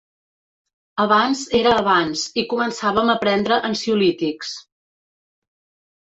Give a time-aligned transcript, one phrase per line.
[1.01, 4.55] Abans era abans i començàvem a prendre ansiolítics.